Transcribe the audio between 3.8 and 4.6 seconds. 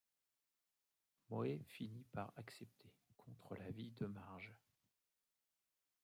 de Marge.